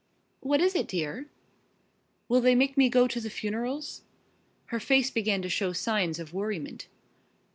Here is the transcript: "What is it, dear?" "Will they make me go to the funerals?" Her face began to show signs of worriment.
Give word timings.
"What 0.39 0.61
is 0.61 0.73
it, 0.73 0.87
dear?" 0.87 1.27
"Will 2.27 2.41
they 2.41 2.55
make 2.55 2.75
me 2.75 2.89
go 2.89 3.07
to 3.07 3.21
the 3.21 3.29
funerals?" 3.29 4.01
Her 4.73 4.79
face 4.79 5.11
began 5.11 5.43
to 5.43 5.47
show 5.49 5.73
signs 5.73 6.17
of 6.17 6.33
worriment. 6.33 6.87